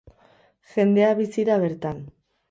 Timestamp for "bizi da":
1.19-1.57